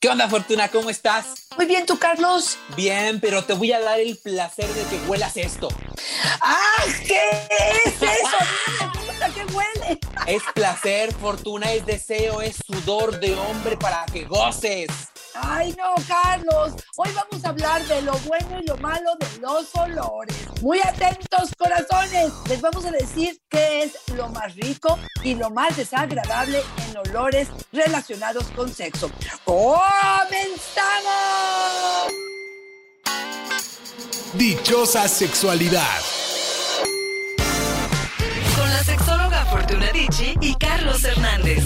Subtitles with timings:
[0.00, 0.68] ¿Qué onda, Fortuna?
[0.68, 1.46] ¿Cómo estás?
[1.58, 2.56] Muy bien, ¿tú, Carlos?
[2.74, 5.68] Bien, pero te voy a dar el placer de que huelas esto.
[6.40, 6.82] ¡Ah!
[7.06, 7.20] ¿Qué
[7.84, 8.38] es eso?
[9.34, 10.00] que huele.
[10.26, 14.88] Es placer, Fortuna, es deseo, es sudor de hombre para que goces.
[15.34, 16.72] Ay, no, Carlos.
[16.96, 20.34] Hoy vamos a hablar de lo bueno y lo malo de los olores.
[20.60, 22.32] Muy atentos, corazones.
[22.48, 27.48] Les vamos a decir qué es lo más rico y lo más desagradable en olores
[27.72, 29.10] relacionados con sexo.
[29.44, 30.30] ¡Comenzamos!
[34.34, 35.98] Dichosa sexualidad.
[38.54, 41.64] Con la sexóloga Fortuna Dicci y Carlos Hernández.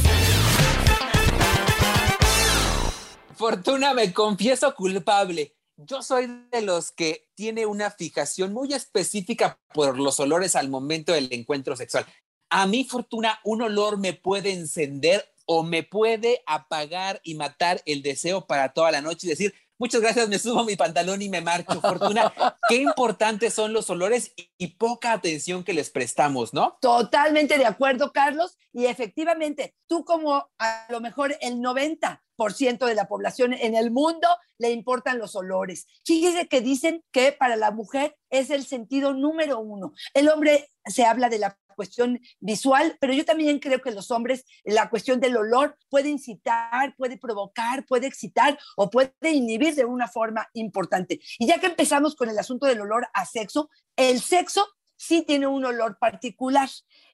[3.36, 5.52] Fortuna, me confieso culpable.
[5.76, 11.12] Yo soy de los que tiene una fijación muy específica por los olores al momento
[11.12, 12.06] del encuentro sexual.
[12.48, 18.02] A mí, Fortuna, un olor me puede encender o me puede apagar y matar el
[18.02, 21.40] deseo para toda la noche y decir, muchas gracias, me subo mi pantalón y me
[21.40, 21.80] marcho.
[21.80, 22.32] Fortuna,
[22.68, 26.78] qué importantes son los olores y poca atención que les prestamos, ¿no?
[26.80, 28.56] Totalmente de acuerdo, Carlos.
[28.72, 33.90] Y efectivamente, tú como a lo mejor el 90 ciento de la población en el
[33.90, 35.86] mundo le importan los olores.
[36.04, 39.92] Fíjese que dicen que para la mujer es el sentido número uno.
[40.14, 44.44] El hombre se habla de la cuestión visual, pero yo también creo que los hombres,
[44.64, 50.08] la cuestión del olor puede incitar, puede provocar, puede excitar o puede inhibir de una
[50.08, 51.20] forma importante.
[51.38, 55.46] Y ya que empezamos con el asunto del olor a sexo, el sexo sí tiene
[55.46, 56.68] un olor particular.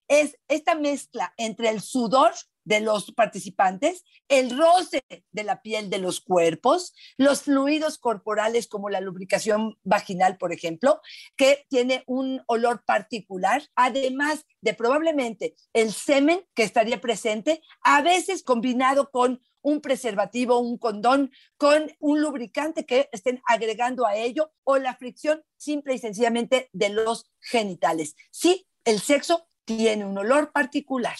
[0.08, 2.32] Es esta mezcla entre el sudor
[2.64, 8.90] de los participantes, el roce de la piel de los cuerpos, los fluidos corporales como
[8.90, 11.00] la lubricación vaginal, por ejemplo,
[11.36, 18.42] que tiene un olor particular, además de probablemente el semen que estaría presente, a veces
[18.42, 24.78] combinado con un preservativo, un condón, con un lubricante que estén agregando a ello o
[24.78, 28.16] la fricción simple y sencillamente de los genitales.
[28.30, 31.16] Sí, el sexo tiene un olor particular.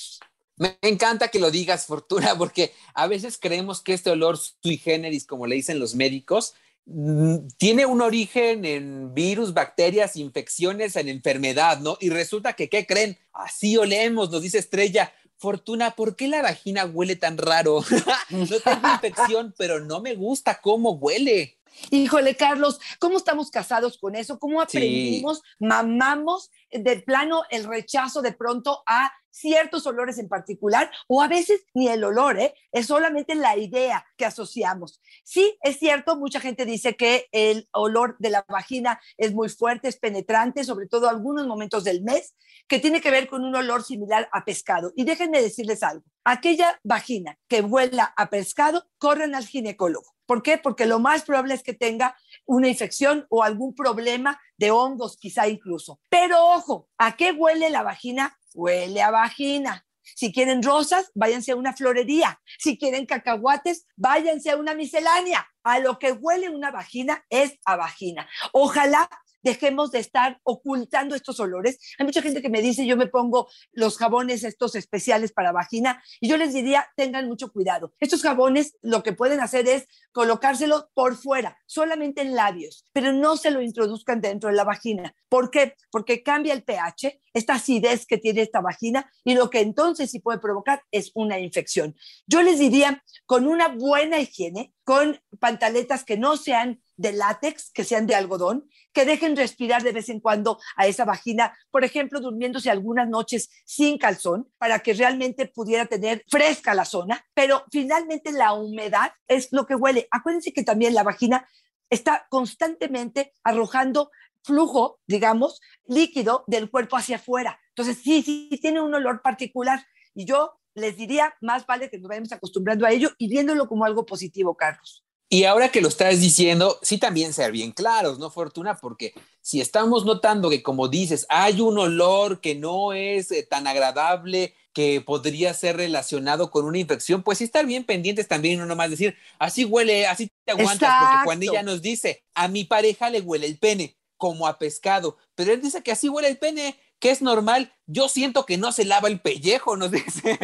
[0.60, 5.26] Me encanta que lo digas, Fortuna, porque a veces creemos que este olor sui generis,
[5.26, 6.54] como le dicen los médicos,
[6.84, 11.97] mm, tiene un origen en virus, bacterias, infecciones, en enfermedad, ¿no?
[11.98, 13.19] Y resulta que, ¿qué creen?
[13.32, 15.15] Así olemos, nos dice Estrella.
[15.38, 17.82] Fortuna, ¿por qué la vagina huele tan raro?
[18.28, 21.56] no tengo infección, pero no me gusta cómo huele.
[21.91, 24.38] Híjole, Carlos, ¿cómo estamos casados con eso?
[24.38, 31.23] ¿Cómo aprendimos, mamamos del plano el rechazo de pronto a ciertos olores en particular, o
[31.23, 32.55] a veces ni el olor, ¿eh?
[32.73, 35.01] es solamente la idea que asociamos.
[35.25, 39.89] Sí, es cierto, mucha gente dice que el olor de la vagina es muy fuerte,
[39.89, 42.35] es penetrante, sobre todo algunos momentos del mes,
[42.69, 44.93] que tiene que ver con un olor similar a pescado.
[44.97, 50.15] Y déjenme decirles algo, aquella vagina que huela a pescado, corren al ginecólogo.
[50.27, 50.59] ¿Por qué?
[50.59, 52.17] Porque lo más probable es que tenga
[52.47, 56.00] una infección o algún problema de hongos, quizá incluso.
[56.10, 58.37] Pero ojo, ¿a qué huele la vagina?
[58.53, 59.87] huele a vagina.
[60.03, 62.41] Si quieren rosas, váyanse a una florería.
[62.59, 65.48] Si quieren cacahuates, váyanse a una miscelánea.
[65.62, 68.28] A lo que huele una vagina es a vagina.
[68.53, 69.09] Ojalá
[69.43, 71.78] dejemos de estar ocultando estos olores.
[71.99, 76.03] Hay mucha gente que me dice, yo me pongo los jabones estos especiales para vagina
[76.21, 77.93] y yo les diría, tengan mucho cuidado.
[78.01, 83.37] Estos jabones lo que pueden hacer es colocárselos por fuera, solamente en labios, pero no
[83.37, 85.15] se lo introduzcan dentro de la vagina.
[85.28, 85.77] ¿Por qué?
[85.91, 90.19] Porque cambia el pH, esta acidez que tiene esta vagina y lo que entonces sí
[90.19, 91.95] puede provocar es una infección.
[92.27, 97.83] Yo les diría, con una buena higiene, con pantaletas que no sean de látex, que
[97.83, 102.21] sean de algodón, que dejen respirar de vez en cuando a esa vagina, por ejemplo,
[102.21, 108.33] durmiéndose algunas noches sin calzón, para que realmente pudiera tener fresca la zona, pero finalmente
[108.33, 110.09] la humedad es lo que huele.
[110.10, 111.49] Acuérdense que también la vagina
[111.89, 114.10] está constantemente arrojando
[114.44, 117.59] flujo, digamos, líquido del cuerpo hacia afuera.
[117.69, 119.83] Entonces, sí, sí, tiene un olor particular.
[120.15, 123.86] Y yo les diría, más vale que nos vayamos acostumbrando a ello y viéndolo como
[123.86, 125.04] algo positivo, Carlos.
[125.32, 128.78] Y ahora que lo estás diciendo, sí también ser bien claros, ¿no, Fortuna?
[128.78, 133.68] Porque si estamos notando que, como dices, hay un olor que no es eh, tan
[133.68, 138.66] agradable, que podría ser relacionado con una infección, pues sí estar bien pendientes también, no
[138.66, 143.09] nomás decir, así huele, así te aguantas, porque cuando ella nos dice, a mi pareja
[143.09, 146.77] le huele el pene, como a pescado, pero él dice que así huele el pene,
[146.98, 150.38] que es normal, yo siento que no se lava el pellejo, nos dice.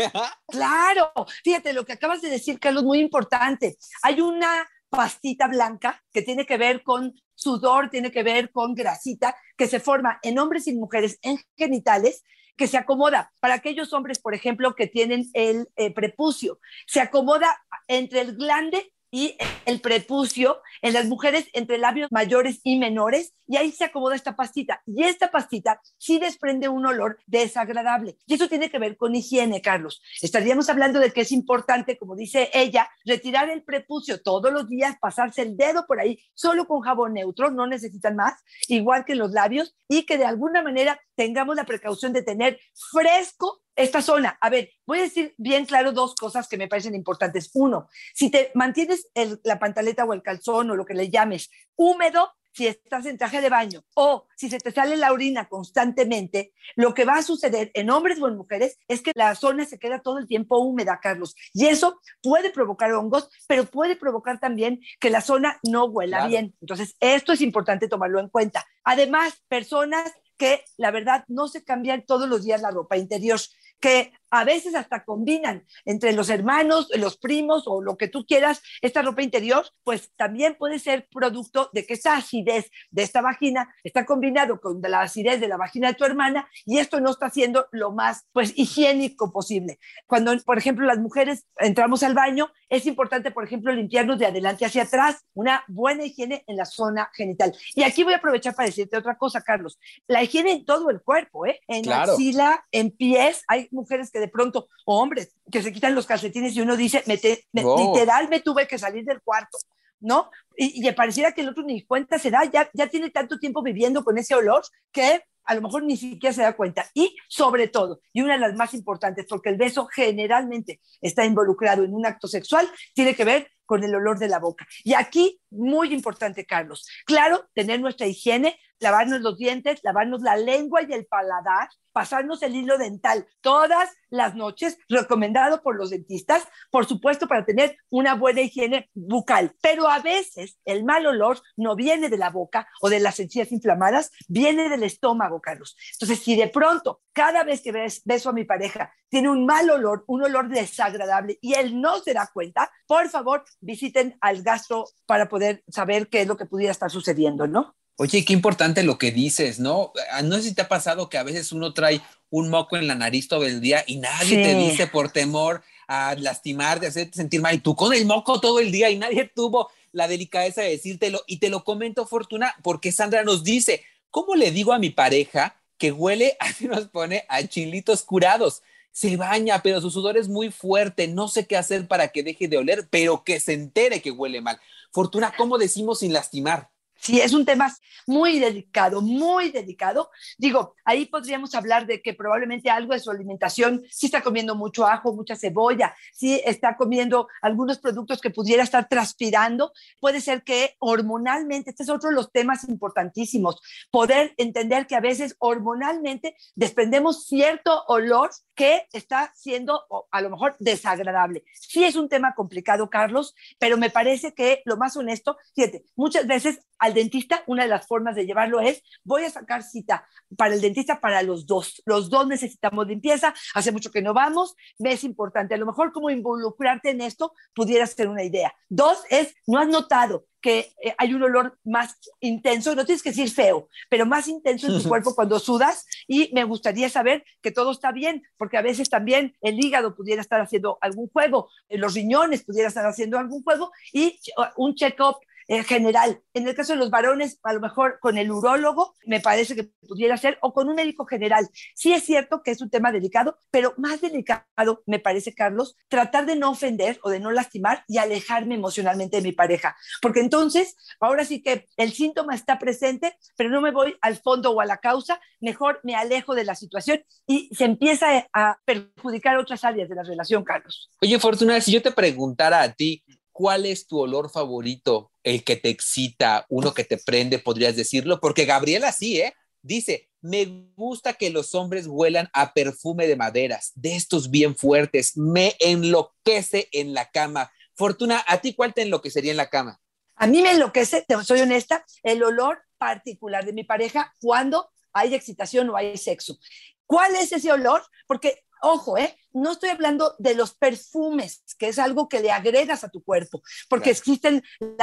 [0.46, 1.12] claro,
[1.42, 3.76] fíjate lo que acabas de decir, Carlos, muy importante.
[4.02, 9.36] Hay una pastita blanca que tiene que ver con sudor, tiene que ver con grasita,
[9.56, 12.24] que se forma en hombres y mujeres en genitales,
[12.56, 13.32] que se acomoda.
[13.40, 17.56] Para aquellos hombres, por ejemplo, que tienen el eh, prepucio, se acomoda
[17.88, 23.56] entre el glande y el prepucio en las mujeres entre labios mayores y menores y
[23.56, 28.48] ahí se acomoda esta pastita y esta pastita sí desprende un olor desagradable y eso
[28.48, 30.02] tiene que ver con higiene, Carlos.
[30.20, 34.96] Estaríamos hablando de que es importante, como dice ella, retirar el prepucio todos los días,
[35.00, 38.34] pasarse el dedo por ahí solo con jabón neutro, no necesitan más,
[38.68, 42.60] igual que los labios y que de alguna manera tengamos la precaución de tener
[42.92, 44.36] fresco esta zona.
[44.40, 47.50] A ver, voy a decir bien claro dos cosas que me parecen importantes.
[47.54, 49.08] Uno, si te mantienes
[49.44, 53.42] la pantaleta o el calzón o lo que le llames húmedo, si estás en traje
[53.42, 57.70] de baño o si se te sale la orina constantemente, lo que va a suceder
[57.74, 60.98] en hombres o en mujeres es que la zona se queda todo el tiempo húmeda,
[61.02, 61.36] Carlos.
[61.52, 66.54] Y eso puede provocar hongos, pero puede provocar también que la zona no huela bien.
[66.62, 68.64] Entonces, esto es importante tomarlo en cuenta.
[68.84, 73.40] Además, personas que la verdad no se cambian todos los días la ropa interior
[73.80, 78.62] que a veces hasta combinan entre los hermanos, los primos o lo que tú quieras,
[78.82, 83.74] esta ropa interior, pues también puede ser producto de que esa acidez de esta vagina
[83.84, 87.30] está combinado con la acidez de la vagina de tu hermana y esto no está
[87.30, 89.78] siendo lo más pues higiénico posible.
[90.06, 94.64] Cuando, por ejemplo, las mujeres entramos al baño, es importante, por ejemplo, limpiarnos de adelante
[94.64, 97.54] hacia atrás, una buena higiene en la zona genital.
[97.74, 99.78] Y aquí voy a aprovechar para decirte otra cosa, Carlos.
[100.06, 101.60] La higiene en todo el cuerpo, ¿eh?
[101.68, 105.94] En la axila, en pies, hay mujeres que de pronto, o hombres, que se quitan
[105.94, 107.16] los calcetines y uno dice, me
[107.62, 109.58] literal me tuve que salir del cuarto,
[110.00, 110.30] ¿no?
[110.56, 113.62] Y, y pareciera que el otro ni cuenta se da, ya, ya tiene tanto tiempo
[113.62, 114.62] viviendo con ese olor
[114.92, 116.90] que a lo mejor ni siquiera se da cuenta.
[116.92, 121.84] Y sobre todo, y una de las más importantes, porque el beso generalmente está involucrado
[121.84, 124.66] en un acto sexual, tiene que ver con el olor de la boca.
[124.84, 130.82] Y aquí, muy importante, Carlos, claro, tener nuestra higiene, lavarnos los dientes, lavarnos la lengua
[130.82, 136.84] y el paladar, pasarnos el hilo dental todas las noches, recomendado por los dentistas, por
[136.84, 139.54] supuesto, para tener una buena higiene bucal.
[139.62, 143.50] Pero a veces el mal olor no viene de la boca o de las encías
[143.50, 145.74] inflamadas, viene del estómago, Carlos.
[145.94, 147.72] Entonces, si de pronto, cada vez que
[148.04, 152.12] beso a mi pareja, tiene un mal olor, un olor desagradable y él no se
[152.12, 156.72] da cuenta, por favor, visiten al gastro para poder saber qué es lo que pudiera
[156.72, 157.76] estar sucediendo, ¿no?
[157.98, 159.92] Oye, qué importante lo que dices, ¿no?
[160.12, 162.86] Ah, no sé si te ha pasado que a veces uno trae un moco en
[162.86, 167.16] la nariz todo el día y nadie te dice por temor a lastimar, de hacerte
[167.16, 167.54] sentir mal.
[167.54, 171.22] Y tú con el moco todo el día y nadie tuvo la delicadeza de decírtelo.
[171.26, 175.56] Y te lo comento, Fortuna, porque Sandra nos dice, ¿cómo le digo a mi pareja
[175.78, 178.62] que huele, así nos pone, a chilitos curados?
[178.96, 181.06] Se baña, pero su sudor es muy fuerte.
[181.06, 184.40] No sé qué hacer para que deje de oler, pero que se entere que huele
[184.40, 184.58] mal.
[184.90, 186.70] Fortuna, ¿cómo decimos sin lastimar?
[187.06, 187.72] Sí, es un tema
[188.08, 190.10] muy delicado, muy delicado.
[190.38, 194.84] Digo, ahí podríamos hablar de que probablemente algo de su alimentación, si está comiendo mucho
[194.84, 200.74] ajo, mucha cebolla, si está comiendo algunos productos que pudiera estar transpirando, puede ser que
[200.80, 203.60] hormonalmente, este es otro de los temas importantísimos,
[203.92, 210.56] poder entender que a veces hormonalmente desprendemos cierto olor que está siendo a lo mejor
[210.58, 211.44] desagradable.
[211.52, 216.26] Sí es un tema complicado, Carlos, pero me parece que lo más honesto, fíjate, muchas
[216.26, 220.06] veces al dentista, una de las formas de llevarlo es, voy a sacar cita
[220.36, 221.82] para el dentista para los dos.
[221.86, 225.54] Los dos necesitamos limpieza, hace mucho que no vamos, me es importante.
[225.54, 228.52] A lo mejor como involucrarte en esto pudiera ser una idea.
[228.68, 233.10] Dos es, no has notado que eh, hay un olor más intenso, no tienes que
[233.10, 237.50] decir feo, pero más intenso en tu cuerpo cuando sudas y me gustaría saber que
[237.50, 241.94] todo está bien, porque a veces también el hígado pudiera estar haciendo algún juego, los
[241.94, 245.16] riñones pudieran estar haciendo algún juego y uh, un check-up
[245.48, 246.20] en general.
[246.34, 249.70] En el caso de los varones, a lo mejor con el urólogo, me parece que
[249.86, 251.48] pudiera ser, o con un médico general.
[251.74, 256.26] Sí es cierto que es un tema delicado, pero más delicado, me parece, Carlos, tratar
[256.26, 259.76] de no ofender o de no lastimar y alejarme emocionalmente de mi pareja.
[260.02, 264.50] Porque entonces, ahora sí que el síntoma está presente, pero no me voy al fondo
[264.50, 269.36] o a la causa, mejor me alejo de la situación y se empieza a perjudicar
[269.38, 270.90] otras áreas de la relación, Carlos.
[271.00, 273.02] Oye, Fortuna, si yo te preguntara a ti,
[273.36, 275.12] ¿cuál es tu olor favorito?
[275.22, 279.34] El que te excita, uno que te prende, podrías decirlo, porque Gabriela sí, ¿eh?
[279.60, 285.18] Dice, me gusta que los hombres huelan a perfume de maderas, de estos bien fuertes,
[285.18, 287.52] me enloquece en la cama.
[287.74, 289.82] Fortuna, ¿a ti cuál te enloquecería en la cama?
[290.14, 295.14] A mí me enloquece, te soy honesta, el olor particular de mi pareja cuando hay
[295.14, 296.38] excitación o hay sexo.
[296.86, 297.82] ¿Cuál es ese olor?
[298.06, 299.14] Porque, ojo, ¿eh?
[299.36, 303.42] No estoy hablando de los perfumes, que es algo que le agregas a tu cuerpo,
[303.68, 304.42] porque existen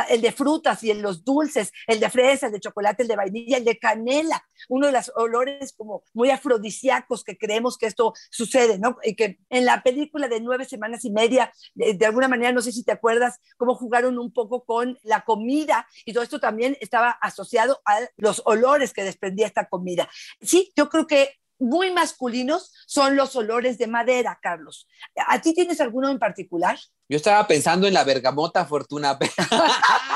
[0.10, 3.16] el de frutas y el, los dulces, el de fresa, el de chocolate, el de
[3.16, 8.14] vainilla, el de canela, uno de los olores como muy afrodisíacos que creemos que esto
[8.30, 8.98] sucede, ¿no?
[9.04, 12.62] Y que en la película de nueve semanas y media, de, de alguna manera, no
[12.62, 16.78] sé si te acuerdas, cómo jugaron un poco con la comida y todo esto también
[16.80, 20.08] estaba asociado a los olores que desprendía esta comida.
[20.42, 24.88] Sí, yo creo que muy masculinos son los olores de madera, Carlos.
[25.28, 26.78] ¿A ti tienes alguno en particular?
[27.10, 29.18] Yo estaba pensando en la bergamota, Fortuna.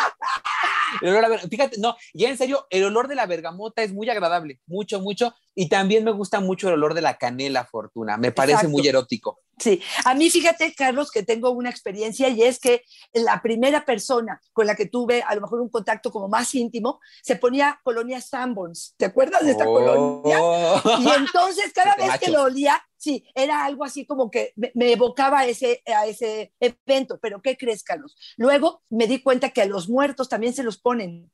[1.50, 5.34] fíjate, no, ya en serio, el olor de la bergamota es muy agradable, mucho, mucho.
[5.56, 8.18] Y también me gusta mucho el olor de la canela, Fortuna.
[8.18, 9.39] Me parece muy erótico.
[9.60, 14.39] Sí, a mí fíjate, Carlos, que tengo una experiencia y es que la primera persona
[14.54, 18.22] con la que tuve a lo mejor un contacto como más íntimo se ponía colonia
[18.22, 18.94] Sanborns.
[18.98, 20.38] ¿Te acuerdas de esta colonia?
[20.39, 20.82] Oh.
[21.00, 25.40] Y entonces cada vez que lo olía, sí, era algo así como que me, evocaba
[25.40, 27.20] a ese, a ese evento.
[27.22, 28.18] Pero ¿qué crees, Carlos?
[28.36, 31.32] Luego me di cuenta que a los muertos también se los ponen.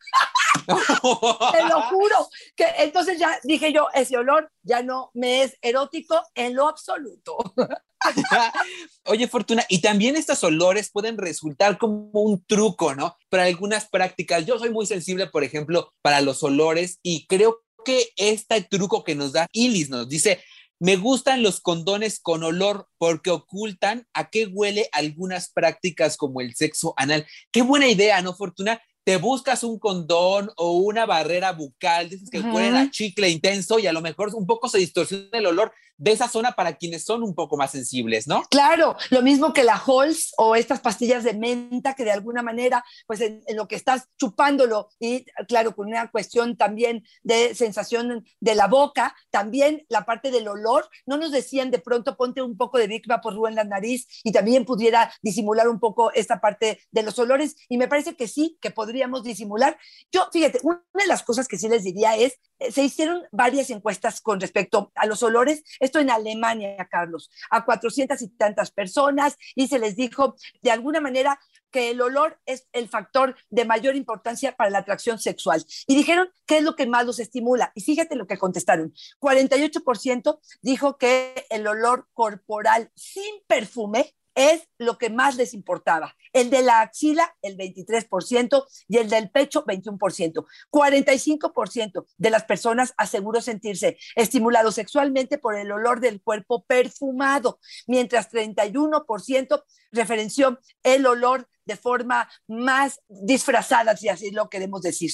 [0.68, 2.30] Te lo juro.
[2.56, 7.38] Que entonces ya dije yo, ese olor ya no me es erótico en lo absoluto.
[9.06, 13.18] Oye, Fortuna, y también estos olores pueden resultar como un truco, ¿no?
[13.30, 14.46] Para algunas prácticas.
[14.46, 19.16] Yo soy muy sensible, por ejemplo, para los olores y creo que este truco que
[19.16, 20.42] nos da Ilis nos dice,
[20.80, 26.56] me gustan los condones con olor porque ocultan a qué huele algunas prácticas como el
[26.56, 27.26] sexo anal.
[27.52, 28.82] Qué buena idea, ¿no, Fortuna?
[29.04, 33.88] te buscas un condón o una barrera bucal, dices que huele a chicle intenso y
[33.88, 37.24] a lo mejor un poco se distorsiona el olor de esa zona para quienes son
[37.24, 38.44] un poco más sensibles, ¿no?
[38.50, 42.84] Claro, lo mismo que la Halls o estas pastillas de menta que de alguna manera,
[43.08, 48.56] pues en, lo que estás chupándolo y claro, con una cuestión también de sensación de
[48.56, 52.78] la boca, también la parte del olor, no nos decían de pronto ponte un poco
[52.78, 57.04] de Big por en la nariz y también pudiera disimular un poco esta parte de
[57.04, 59.78] los olores y me parece que sí, que podríamos disimular.
[60.12, 63.70] Yo, fíjate, una de las cosas que sí les diría es, eh, se hicieron varias
[63.70, 69.38] encuestas con respecto a los olores, esto en Alemania, Carlos, a cuatrocientas y tantas personas
[69.54, 73.96] y se les dijo de alguna manera que el olor es el factor de mayor
[73.96, 75.64] importancia para la atracción sexual.
[75.86, 77.72] Y dijeron, ¿qué es lo que más los estimula?
[77.76, 78.94] Y fíjate lo que contestaron.
[79.20, 86.16] 48% dijo que el olor corporal sin perfume es lo que más les importaba.
[86.32, 90.46] El de la axila, el 23%, y el del pecho, 21%.
[90.72, 98.32] 45% de las personas aseguró sentirse estimulados sexualmente por el olor del cuerpo perfumado, mientras
[98.32, 105.12] 31% referenció el olor de forma más disfrazada, si así lo queremos decir.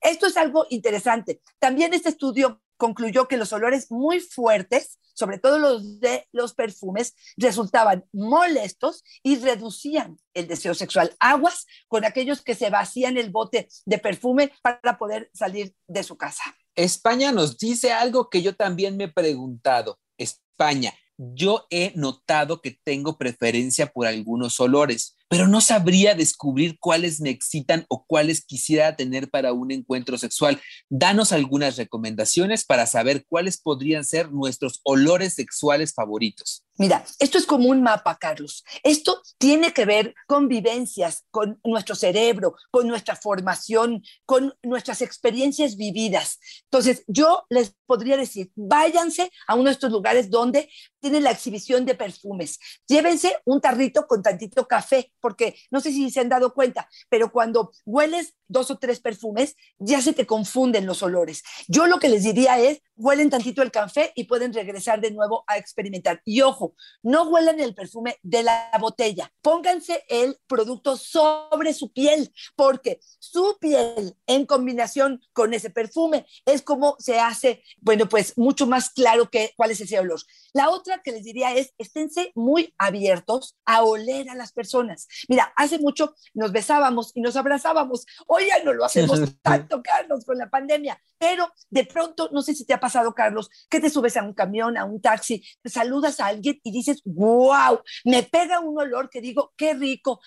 [0.00, 1.40] Esto es algo interesante.
[1.58, 7.14] También este estudio concluyó que los olores muy fuertes, sobre todo los de los perfumes,
[7.36, 11.14] resultaban molestos y reducían el deseo sexual.
[11.18, 16.16] Aguas con aquellos que se vacían el bote de perfume para poder salir de su
[16.16, 16.42] casa.
[16.74, 19.98] España nos dice algo que yo también me he preguntado.
[20.18, 27.20] España, yo he notado que tengo preferencia por algunos olores pero no sabría descubrir cuáles
[27.20, 30.60] me excitan o cuáles quisiera tener para un encuentro sexual.
[30.88, 36.62] Danos algunas recomendaciones para saber cuáles podrían ser nuestros olores sexuales favoritos.
[36.78, 38.62] Mira, esto es como un mapa, Carlos.
[38.82, 45.76] Esto tiene que ver con vivencias, con nuestro cerebro, con nuestra formación, con nuestras experiencias
[45.76, 46.38] vividas.
[46.64, 50.68] Entonces, yo les podría decir, váyanse a uno de estos lugares donde
[51.00, 52.58] tienen la exhibición de perfumes.
[52.86, 57.32] Llévense un tarrito con tantito café porque no sé si se han dado cuenta, pero
[57.32, 61.42] cuando hueles dos o tres perfumes, ya se te confunden los olores.
[61.68, 65.44] Yo lo que les diría es, huelen tantito el café y pueden regresar de nuevo
[65.46, 66.20] a experimentar.
[66.24, 72.32] Y ojo, no huelan el perfume de la botella, pónganse el producto sobre su piel,
[72.56, 78.66] porque su piel en combinación con ese perfume es como se hace, bueno, pues mucho
[78.66, 80.20] más claro que cuál es ese olor.
[80.52, 85.06] La otra que les diría es, esténse muy abiertos a oler a las personas.
[85.28, 88.06] Mira, hace mucho nos besábamos y nos abrazábamos.
[88.26, 90.98] Hoy ya no lo hacemos tanto, Carlos, con la pandemia.
[91.18, 94.32] Pero de pronto, no sé si te ha pasado, Carlos, que te subes a un
[94.32, 99.10] camión, a un taxi, te saludas a alguien y dices, wow, me pega un olor
[99.10, 100.20] que digo, qué rico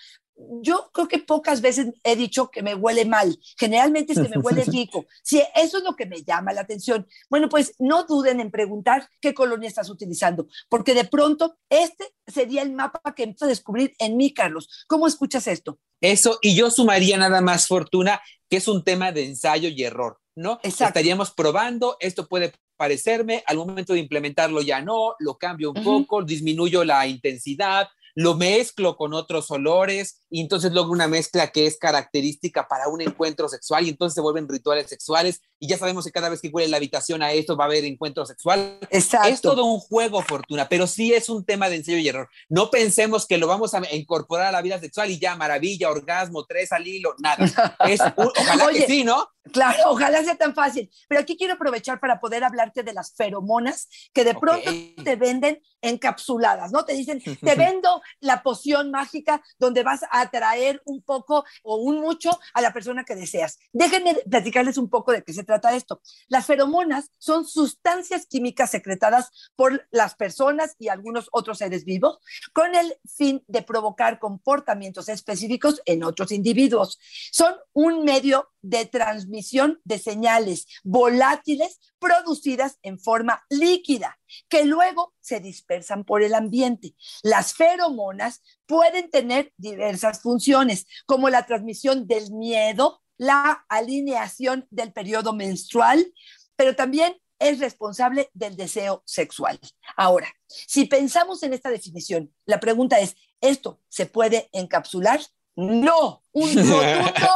[0.62, 3.38] yo creo que pocas veces he dicho que me huele mal.
[3.58, 5.06] Generalmente es que me huele rico.
[5.22, 9.08] Si eso es lo que me llama la atención, bueno, pues no duden en preguntar
[9.20, 13.94] qué colonia estás utilizando, porque de pronto este sería el mapa que empiezo a descubrir
[13.98, 14.68] en mí, Carlos.
[14.86, 15.78] ¿Cómo escuchas esto?
[16.00, 20.18] Eso, y yo sumaría nada más, Fortuna, que es un tema de ensayo y error,
[20.40, 20.58] ¿no?
[20.62, 26.22] Estaríamos probando, esto puede parecerme, al momento de implementarlo ya no, lo cambio un poco,
[26.22, 31.76] disminuyo la intensidad, lo mezclo con otros olores y entonces logro una mezcla que es
[31.76, 36.12] característica para un encuentro sexual y entonces se vuelven rituales sexuales y ya sabemos que
[36.12, 38.78] cada vez que huele la habitación a esto va a haber encuentro sexual.
[38.90, 39.28] Exacto.
[39.28, 42.28] Es todo un juego, Fortuna, pero sí es un tema de ensayo y error.
[42.48, 46.44] No pensemos que lo vamos a incorporar a la vida sexual y ya, maravilla, orgasmo,
[46.46, 47.44] tres al hilo, nada.
[47.88, 49.28] Es ojalá que sí, ¿no?
[49.52, 50.90] Claro, ojalá sea tan fácil.
[51.08, 54.70] Pero aquí quiero aprovechar para poder hablarte de las feromonas que de pronto
[55.02, 56.84] te venden encapsuladas, ¿no?
[56.84, 62.00] Te dicen, te vendo la poción mágica donde vas a atraer un poco o un
[62.00, 63.58] mucho a la persona que deseas.
[63.72, 66.00] Déjenme platicarles un poco de qué se trata esto.
[66.28, 72.18] Las feromonas son sustancias químicas secretadas por las personas y algunos otros seres vivos
[72.52, 76.98] con el fin de provocar comportamientos específicos en otros individuos.
[77.32, 85.40] Son un medio de transmisión de señales volátiles producidas en forma líquida, que luego se
[85.40, 86.94] dispersan por el ambiente.
[87.22, 95.32] Las feromonas pueden tener diversas funciones, como la transmisión del miedo, la alineación del periodo
[95.34, 96.12] menstrual,
[96.56, 99.58] pero también es responsable del deseo sexual.
[99.96, 105.20] Ahora, si pensamos en esta definición, la pregunta es, ¿esto se puede encapsular?
[105.56, 107.28] No, un rotundo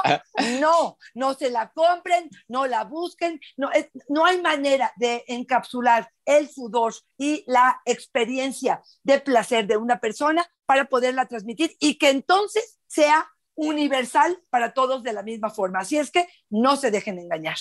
[0.61, 3.71] no, no se la compren, no la busquen, no,
[4.09, 10.47] no hay manera de encapsular el sudor y la experiencia de placer de una persona
[10.65, 15.81] para poderla transmitir y que entonces sea universal para todos de la misma forma.
[15.81, 17.57] Así es que no se dejen engañar.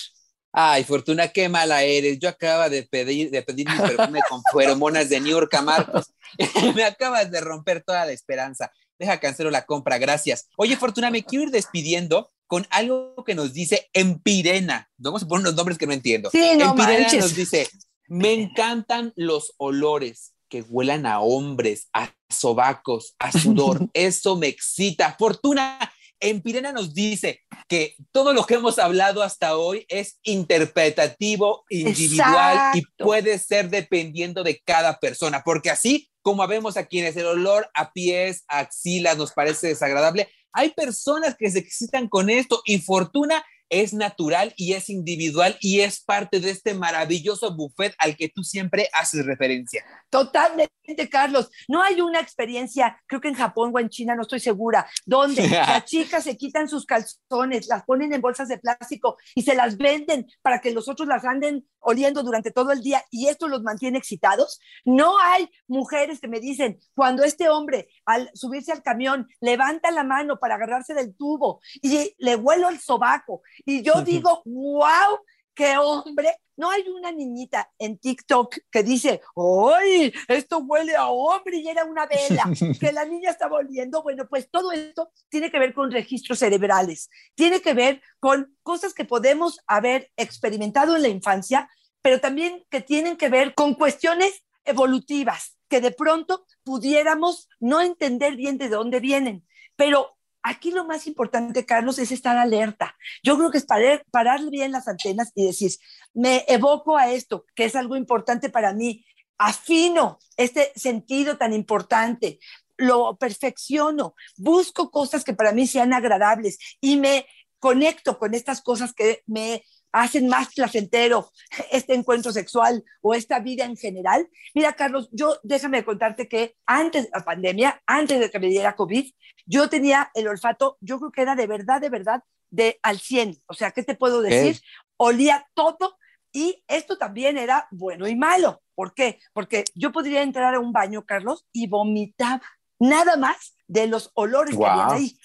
[0.56, 2.20] Ay, Fortuna, qué mala eres.
[2.20, 6.14] Yo acaba de pedir, de pedir mi perfume con feromonas de New York Marcos.
[6.76, 8.70] Me acabas de romper toda la esperanza
[9.04, 10.48] deja cancelo la compra, gracias.
[10.56, 14.90] Oye, Fortuna, me quiero ir despidiendo con algo que nos dice Empirena.
[14.96, 16.30] Vamos a poner unos nombres que no entiendo.
[16.30, 17.68] Sí, no Empirena nos dice,
[18.08, 23.88] me encantan los olores que huelan a hombres, a sobacos, a sudor.
[23.94, 25.16] Eso me excita.
[25.18, 25.78] Fortuna,
[26.24, 32.82] Empirena nos dice que todo lo que hemos hablado hasta hoy es interpretativo, individual y
[32.96, 37.92] puede ser dependiendo de cada persona, porque así como vemos a quienes el olor a
[37.92, 43.44] pies, a axilas nos parece desagradable, hay personas que se excitan con esto y Fortuna
[43.68, 48.42] es natural y es individual y es parte de este maravilloso buffet al que tú
[48.42, 49.84] siempre haces referencia.
[50.10, 51.50] Totalmente, Carlos.
[51.68, 55.48] No hay una experiencia, creo que en Japón o en China, no estoy segura, donde
[55.48, 59.76] las chicas se quitan sus calzones, las ponen en bolsas de plástico y se las
[59.76, 63.62] venden para que los otros las anden oliendo durante todo el día y esto los
[63.62, 64.60] mantiene excitados.
[64.84, 70.04] No hay mujeres que me dicen, cuando este hombre al subirse al camión levanta la
[70.04, 75.18] mano para agarrarse del tubo y le huelo el sobaco y yo digo, wow,
[75.54, 76.36] qué hombre.
[76.56, 80.12] No hay una niñita en TikTok que dice, ¡ay!
[80.28, 82.44] Esto huele a hombre y era una vela,
[82.80, 84.02] que la niña está volviendo.
[84.02, 88.94] Bueno, pues todo esto tiene que ver con registros cerebrales, tiene que ver con cosas
[88.94, 91.68] que podemos haber experimentado en la infancia,
[92.02, 98.36] pero también que tienen que ver con cuestiones evolutivas, que de pronto pudiéramos no entender
[98.36, 99.44] bien de dónde vienen.
[99.76, 102.94] Pero Aquí lo más importante, Carlos, es estar alerta.
[103.22, 105.72] Yo creo que es parar, parar bien las antenas y decir,
[106.12, 109.06] me evoco a esto, que es algo importante para mí,
[109.38, 112.38] afino este sentido tan importante,
[112.76, 117.26] lo perfecciono, busco cosas que para mí sean agradables y me
[117.58, 121.30] conecto con estas cosas que me hacen más placentero
[121.70, 124.28] este encuentro sexual o esta vida en general.
[124.52, 128.74] Mira, Carlos, yo déjame contarte que antes de la pandemia, antes de que me diera
[128.74, 129.08] COVID,
[129.46, 133.40] yo tenía el olfato, yo creo que era de verdad, de verdad, de al 100.
[133.46, 134.60] O sea, ¿qué te puedo decir?
[134.96, 135.96] Olía todo
[136.32, 138.62] y esto también era bueno y malo.
[138.74, 139.20] ¿Por qué?
[139.32, 142.42] Porque yo podría entrar a un baño, Carlos, y vomitaba
[142.80, 145.16] nada más de los olores que había ahí.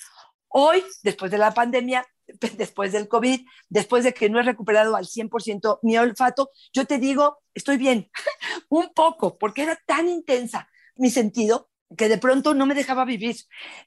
[0.47, 2.05] Hoy, después de la pandemia,
[2.57, 6.97] después del COVID, después de que no he recuperado al 100% mi olfato, yo te
[6.97, 8.09] digo, estoy bien,
[8.69, 13.35] un poco, porque era tan intensa mi sentido que de pronto no me dejaba vivir.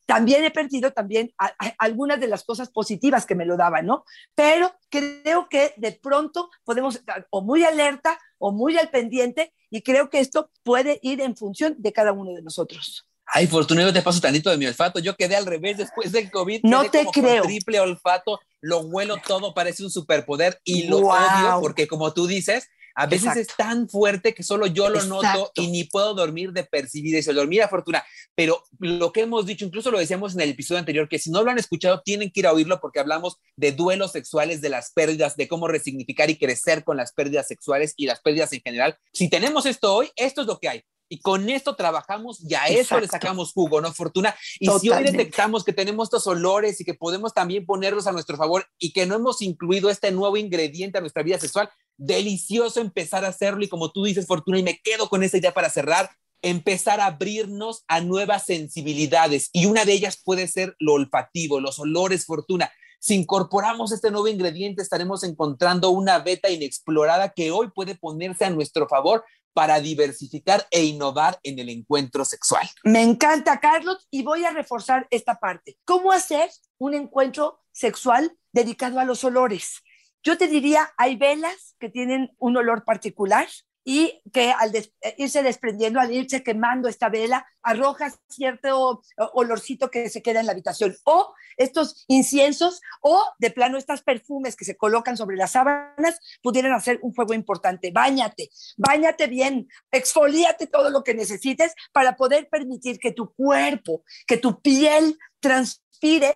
[0.06, 1.32] También he perdido también
[1.78, 4.04] algunas de las cosas positivas que me lo daban, ¿no?
[4.34, 9.82] Pero creo que de pronto podemos estar o muy alerta o muy al pendiente y
[9.82, 13.08] creo que esto puede ir en función de cada uno de nosotros.
[13.26, 14.98] Ay, Fortunero, te paso tantito de mi olfato.
[14.98, 16.60] Yo quedé al revés después del COVID.
[16.64, 17.42] No te creo.
[17.44, 22.68] triple olfato, lo huelo todo, parece un superpoder y lo odio porque, como tú dices,
[22.94, 26.64] A veces es tan fuerte que solo yo lo noto y ni puedo dormir de
[26.64, 28.04] percibir eso, dormir a fortuna.
[28.34, 31.42] Pero lo que hemos dicho, incluso lo decíamos en el episodio anterior, que si no
[31.42, 34.92] lo han escuchado, tienen que ir a oírlo porque hablamos de duelos sexuales, de las
[34.92, 38.98] pérdidas, de cómo resignificar y crecer con las pérdidas sexuales y las pérdidas en general.
[39.12, 42.68] Si tenemos esto hoy, esto es lo que hay y con esto trabajamos y a
[42.68, 43.92] eso le sacamos jugo, ¿no?
[43.92, 44.34] Fortuna.
[44.58, 48.38] Y si hoy detectamos que tenemos estos olores y que podemos también ponerlos a nuestro
[48.38, 53.26] favor y que no hemos incluido este nuevo ingrediente a nuestra vida sexual, delicioso empezar
[53.26, 56.08] a hacerlo y como tú dices, Fortuna, y me quedo con esa idea para cerrar,
[56.40, 61.78] empezar a abrirnos a nuevas sensibilidades y una de ellas puede ser lo olfativo, los
[61.78, 62.72] olores, Fortuna.
[63.00, 68.50] Si incorporamos este nuevo ingrediente, estaremos encontrando una beta inexplorada que hoy puede ponerse a
[68.50, 72.68] nuestro favor para diversificar e innovar en el encuentro sexual.
[72.84, 75.78] Me encanta, Carlos, y voy a reforzar esta parte.
[75.84, 79.82] ¿Cómo hacer un encuentro sexual dedicado a los olores?
[80.22, 83.48] Yo te diría, hay velas que tienen un olor particular,
[83.84, 84.72] y que al
[85.18, 89.02] irse desprendiendo, al irse quemando esta vela, arroja cierto
[89.34, 90.96] olorcito que se queda en la habitación.
[91.04, 96.72] O estos inciensos o de plano estas perfumes que se colocan sobre las sábanas pudieran
[96.72, 97.90] hacer un fuego importante.
[97.92, 104.36] Báñate, báñate bien, exfolíate todo lo que necesites para poder permitir que tu cuerpo, que
[104.36, 105.82] tu piel trans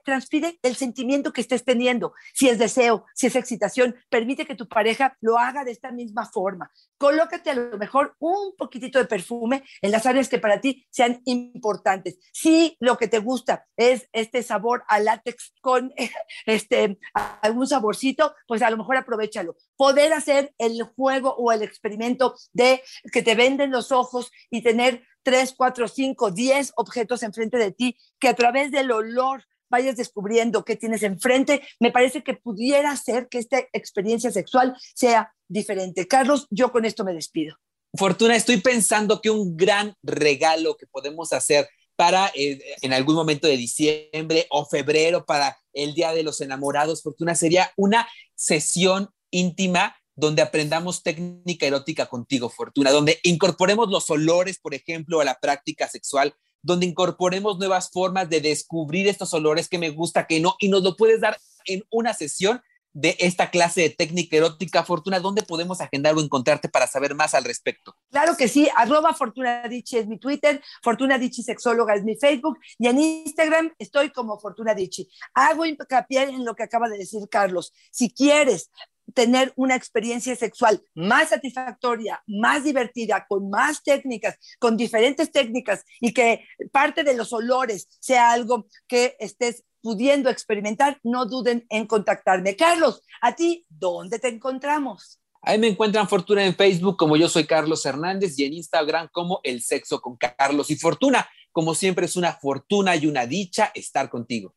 [0.05, 2.15] transpire, el sentimiento que estés teniendo.
[2.35, 6.27] Si es deseo, si es excitación, permite que tu pareja lo haga de esta misma
[6.27, 6.71] forma.
[6.99, 10.87] Colócate a lo mejor un poquitito de perfume en las áreas que para ti
[11.25, 12.19] importantes.
[12.33, 15.93] Si lo que te gusta es este sabor a látex con
[16.47, 16.99] este,
[17.43, 19.57] algún saborcito, pues a lo mejor aprovechalo.
[19.77, 25.03] Poder hacer el juego o el experimento de que te venden los ojos y tener
[25.23, 30.65] tres, cuatro, cinco, diez objetos enfrente de ti que a través del olor vayas descubriendo
[30.65, 36.07] qué tienes enfrente, me parece que pudiera ser que esta experiencia sexual sea diferente.
[36.07, 37.57] Carlos, yo con esto me despido.
[37.97, 43.47] Fortuna, estoy pensando que un gran regalo que podemos hacer para eh, en algún momento
[43.47, 49.97] de diciembre o febrero para el Día de los Enamorados, Fortuna, sería una sesión íntima
[50.15, 55.89] donde aprendamos técnica erótica contigo, Fortuna, donde incorporemos los olores, por ejemplo, a la práctica
[55.89, 60.69] sexual, donde incorporemos nuevas formas de descubrir estos olores que me gusta, que no, y
[60.69, 62.63] nos lo puedes dar en una sesión
[62.97, 64.83] de esta clase de técnica erótica.
[64.83, 67.95] Fortuna, ¿dónde podemos agendar o encontrarte para saber más al respecto?
[68.11, 72.59] Claro que sí, arroba Fortuna Dichi es mi Twitter, Fortuna Dichi Sexóloga es mi Facebook
[72.79, 75.11] y en Instagram estoy como Fortuna Dichi.
[75.35, 77.75] Hago hincapié en lo que acaba de decir Carlos.
[77.91, 78.71] Si quieres
[79.17, 86.13] tener una experiencia sexual más satisfactoria, más divertida, con más técnicas, con diferentes técnicas y
[86.13, 92.57] que parte de los olores sea algo que estés pudiendo experimentar, no duden en contactarme.
[92.57, 95.19] Carlos, a ti, ¿dónde te encontramos?
[95.41, 99.41] Ahí me encuentran Fortuna en Facebook como yo soy Carlos Hernández y en Instagram como
[99.45, 101.27] El Sexo con Carlos y Fortuna.
[101.53, 104.55] Como siempre es una fortuna y una dicha estar contigo.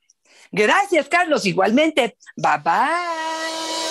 [0.51, 1.45] Gracias, Carlos.
[1.45, 2.17] Igualmente.
[2.35, 3.88] Bye bye.